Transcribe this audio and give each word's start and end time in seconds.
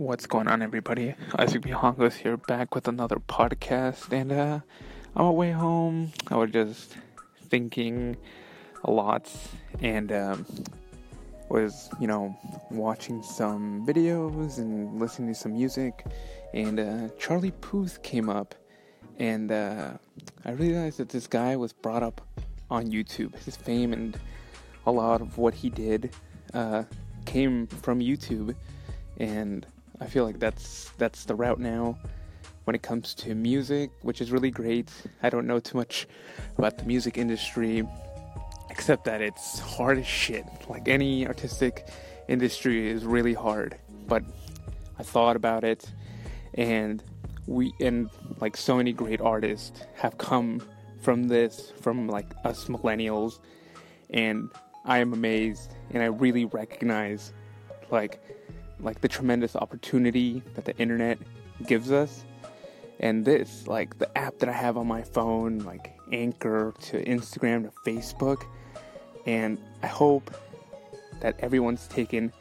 What's 0.00 0.24
going 0.24 0.48
on, 0.48 0.62
everybody? 0.62 1.14
Isaac 1.38 1.60
Bihangos 1.60 2.14
here, 2.14 2.38
back 2.38 2.74
with 2.74 2.88
another 2.88 3.16
podcast. 3.16 4.10
And 4.10 4.32
uh, 4.32 4.60
on 5.14 5.26
my 5.26 5.30
way 5.30 5.50
home, 5.50 6.12
I 6.28 6.36
was 6.36 6.50
just 6.52 6.96
thinking 7.50 8.16
a 8.82 8.90
lot 8.90 9.30
and 9.82 10.10
um, 10.10 10.46
was, 11.50 11.90
you 12.00 12.06
know, 12.06 12.34
watching 12.70 13.22
some 13.22 13.86
videos 13.86 14.56
and 14.56 14.98
listening 14.98 15.34
to 15.34 15.38
some 15.38 15.52
music. 15.52 16.06
And 16.54 16.80
uh, 16.80 17.08
Charlie 17.18 17.52
Puth 17.60 18.02
came 18.02 18.30
up, 18.30 18.54
and 19.18 19.52
uh, 19.52 19.90
I 20.46 20.52
realized 20.52 20.96
that 20.96 21.10
this 21.10 21.26
guy 21.26 21.56
was 21.56 21.74
brought 21.74 22.02
up 22.02 22.22
on 22.70 22.86
YouTube. 22.86 23.36
His 23.44 23.54
fame 23.54 23.92
and 23.92 24.18
a 24.86 24.90
lot 24.90 25.20
of 25.20 25.36
what 25.36 25.52
he 25.52 25.68
did 25.68 26.16
uh, 26.54 26.84
came 27.26 27.66
from 27.66 28.00
YouTube. 28.00 28.54
And 29.18 29.66
I 30.00 30.06
feel 30.06 30.24
like 30.24 30.38
that's 30.38 30.90
that's 30.98 31.24
the 31.24 31.34
route 31.34 31.60
now 31.60 31.98
when 32.64 32.74
it 32.74 32.82
comes 32.82 33.14
to 33.14 33.34
music, 33.34 33.90
which 34.02 34.20
is 34.20 34.30
really 34.30 34.50
great. 34.50 34.90
I 35.22 35.30
don't 35.30 35.46
know 35.46 35.60
too 35.60 35.76
much 35.76 36.06
about 36.56 36.78
the 36.78 36.84
music 36.84 37.18
industry 37.18 37.86
except 38.70 39.04
that 39.04 39.20
it's 39.20 39.58
hard 39.58 39.98
as 39.98 40.06
shit. 40.06 40.44
Like 40.68 40.88
any 40.88 41.26
artistic 41.26 41.86
industry 42.28 42.88
is 42.88 43.04
really 43.04 43.34
hard. 43.34 43.76
But 44.06 44.22
I 44.98 45.02
thought 45.02 45.36
about 45.36 45.64
it 45.64 45.84
and 46.54 47.02
we 47.46 47.72
and 47.80 48.08
like 48.40 48.56
so 48.56 48.76
many 48.76 48.92
great 48.92 49.20
artists 49.20 49.82
have 49.94 50.18
come 50.18 50.62
from 51.00 51.28
this 51.28 51.72
from 51.80 52.06
like 52.06 52.26
us 52.44 52.66
millennials 52.66 53.38
and 54.10 54.50
I 54.84 54.98
am 54.98 55.12
amazed 55.12 55.74
and 55.90 56.02
I 56.02 56.06
really 56.06 56.44
recognize 56.44 57.32
like 57.90 58.22
like 58.82 59.00
the 59.00 59.08
tremendous 59.08 59.56
opportunity 59.56 60.42
that 60.54 60.64
the 60.64 60.76
internet 60.78 61.18
gives 61.66 61.90
us. 61.92 62.24
And 63.00 63.24
this 63.24 63.66
like 63.66 63.98
the 63.98 64.16
app 64.16 64.38
that 64.38 64.48
i 64.48 64.52
have 64.52 64.76
on 64.76 64.86
my 64.86 65.02
phone 65.02 65.60
like 65.60 65.98
anchor 66.12 66.74
to 66.82 67.04
instagram 67.04 67.64
to 67.64 67.90
facebook. 67.90 68.44
And 69.26 69.58
i 69.82 69.86
hope 69.86 70.30
that 71.20 71.38
everyone's 71.40 71.86
taken 71.86 72.32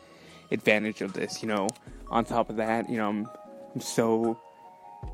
advantage 0.51 1.01
of 1.01 1.13
this 1.13 1.41
you 1.41 1.47
know. 1.47 1.67
On 2.09 2.25
top 2.25 2.49
of 2.49 2.57
that 2.57 2.89
you 2.89 2.97
know 2.97 3.07
i'm, 3.09 3.29
I'm 3.73 3.81
so 3.81 4.39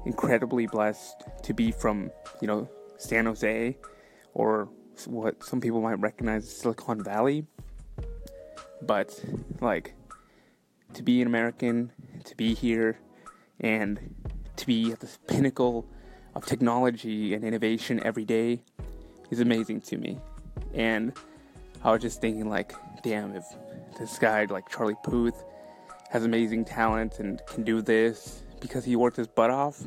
incredibly 0.06 0.66
blessed 0.66 1.24
to 1.44 1.54
be 1.54 1.72
from 1.72 2.10
you 2.42 2.48
know 2.48 2.68
san 2.98 3.26
jose 3.26 3.78
or 4.34 4.70
what 5.06 5.44
some 5.44 5.60
people 5.60 5.82
might 5.82 6.00
recognize 6.00 6.44
as 6.44 6.58
silicon 6.58 7.04
valley. 7.04 7.46
But 8.82 9.20
like 9.62 9.94
to 10.96 11.04
be 11.04 11.22
an 11.22 11.28
American, 11.28 11.92
to 12.24 12.36
be 12.36 12.54
here, 12.54 12.98
and 13.60 14.16
to 14.56 14.66
be 14.66 14.92
at 14.92 15.00
the 15.02 15.10
pinnacle 15.28 15.86
of 16.34 16.46
technology 16.46 17.34
and 17.34 17.44
innovation 17.44 18.02
every 18.04 18.26
day 18.26 18.62
is 19.30 19.42
amazing 19.42 19.82
to 19.82 19.98
me. 19.98 20.18
And 20.74 21.14
I 21.84 21.92
was 21.92 22.02
just 22.02 22.22
thinking, 22.22 22.50
like, 22.50 22.74
damn, 23.04 23.36
if 23.36 23.44
this 24.00 24.18
guy 24.18 24.46
like 24.46 24.70
Charlie 24.70 24.96
Puth 25.04 25.44
has 26.10 26.24
amazing 26.24 26.64
talent 26.64 27.20
and 27.20 27.42
can 27.46 27.64
do 27.64 27.82
this 27.82 28.44
because 28.62 28.86
he 28.86 28.96
worked 28.96 29.18
his 29.18 29.28
butt 29.28 29.50
off, 29.50 29.84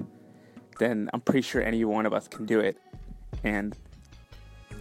then 0.79 1.09
I'm 1.15 1.23
pretty 1.23 1.43
sure 1.43 1.63
any 1.63 1.85
one 1.85 2.05
of 2.05 2.13
us 2.13 2.29
can 2.29 2.45
do 2.45 2.61
it. 2.61 2.77
And 3.45 3.75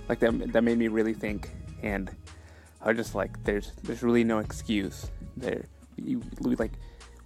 like 0.09 0.19
that, 0.19 0.51
that 0.51 0.63
made 0.63 0.77
me 0.77 0.89
really 0.89 1.13
think. 1.13 1.51
And 1.81 2.11
I 2.81 2.89
was 2.89 2.97
just 2.97 3.15
like, 3.15 3.43
there's 3.45 3.71
there's 3.83 4.03
really 4.03 4.25
no 4.25 4.39
excuse 4.39 5.09
there 5.37 5.65
like 6.57 6.73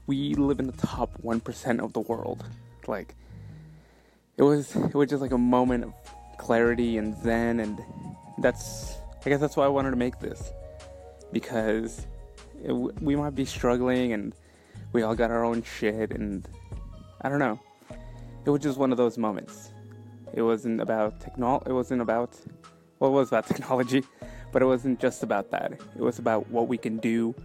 we 0.08 0.34
live 0.36 0.60
in 0.60 0.68
the 0.68 0.74
top 0.74 1.12
1% 1.24 1.80
of 1.80 1.94
the 1.94 2.00
world. 2.02 2.44
Like 2.88 3.16
it 4.38 4.44
was 4.44 4.76
it 4.76 4.96
was 4.96 5.10
just 5.10 5.22
like 5.22 5.32
a 5.32 5.38
moment 5.38 5.84
of 5.84 5.94
clarity 6.38 6.98
and 6.98 7.16
zen 7.22 7.60
and 7.60 7.80
that's 8.40 8.98
i 9.24 9.30
guess 9.30 9.40
that's 9.40 9.56
why 9.56 9.66
i 9.66 9.68
wanted 9.68 9.92
to 9.92 9.96
make 9.96 10.20
this 10.20 10.52
because 11.32 12.08
it, 12.64 12.72
we 12.74 13.16
might 13.16 13.36
be 13.36 13.46
struggling 13.46 14.14
and 14.14 14.34
we 14.94 15.04
all 15.04 15.14
got 15.14 15.30
our 15.30 15.46
own 15.46 15.62
shit 15.62 16.12
and 16.12 16.48
i 17.22 17.30
don't 17.30 17.40
know. 17.40 17.60
It 18.44 18.50
was 18.50 18.62
just 18.62 18.80
one 18.80 18.92
of 18.92 18.98
those 18.98 19.20
moments. 19.20 19.70
It 20.34 20.42
wasn't 20.42 20.82
about 20.82 21.20
technol 21.20 21.66
it 21.68 21.74
wasn't 21.74 22.02
about 22.02 22.36
well 23.00 23.12
was 23.12 23.28
about 23.28 23.46
technology 23.56 24.04
but 24.52 24.62
it 24.62 24.66
wasn't 24.66 25.00
just 25.00 25.22
about 25.24 25.52
that. 25.52 25.74
It 25.74 26.02
was 26.02 26.18
about 26.18 26.50
what 26.50 26.68
we 26.68 26.78
can 26.78 26.98
do 26.98 27.36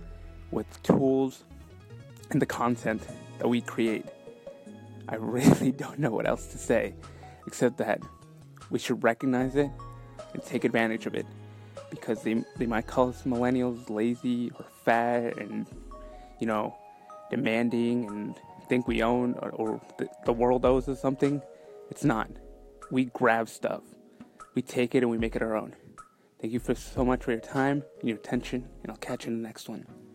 with 0.51 0.83
tools 0.83 1.45
and 2.31 2.41
the 2.41 2.47
content 2.47 3.03
that 3.39 3.49
we 3.49 3.61
create. 3.61 4.07
I 5.09 5.17
really 5.17 5.73
don't 5.73 5.99
know 5.99 6.11
what 6.11 6.27
else 6.27 6.47
to 6.49 6.59
say 6.59 6.95
except 7.47 7.79
that 7.79 8.01
we 8.71 8.79
should 8.79 9.03
recognize 9.05 9.57
it 9.57 9.71
and 10.33 10.43
take 10.43 10.65
advantage 10.65 11.07
of 11.07 11.15
it 11.15 11.27
because 11.91 12.23
they, 12.23 12.43
they 12.57 12.67
might 12.67 12.87
call 12.87 13.09
us 13.09 13.23
millennials 13.23 13.89
lazy 13.89 14.51
or 14.59 14.65
fat 14.85 15.37
and, 15.39 15.67
you 16.41 16.47
know, 16.47 16.77
demanding 17.31 18.07
and 18.07 18.35
think 18.69 18.89
we 18.89 19.03
own 19.03 19.35
or, 19.35 19.51
or 19.51 19.81
the, 19.99 20.09
the 20.25 20.33
world 20.33 20.65
owes 20.65 20.89
us 20.89 21.01
something. 21.01 21.41
It's 21.91 22.05
not. 22.05 22.29
We 22.91 23.07
grab 23.07 23.49
stuff, 23.49 23.83
we 24.55 24.63
take 24.63 24.95
it 24.95 24.99
and 24.99 25.11
we 25.11 25.19
make 25.19 25.37
it 25.37 25.43
our 25.43 25.57
own. 25.57 25.75
Thank 26.41 26.53
you 26.53 26.61
for 26.61 26.75
so 26.75 27.05
much 27.05 27.25
for 27.25 27.33
your 27.33 27.41
time 27.41 27.83
and 28.01 28.09
your 28.09 28.19
attention, 28.19 28.69
and 28.83 28.93
I'll 28.93 28.99
catch 28.99 29.25
you 29.25 29.33
in 29.33 29.43
the 29.43 29.47
next 29.47 29.69
one. 29.69 30.06